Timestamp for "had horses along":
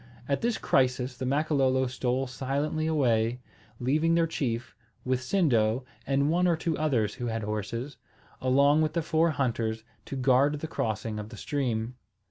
7.27-8.81